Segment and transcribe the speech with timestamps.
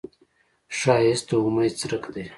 [0.77, 2.25] ښایست د امید څرک دی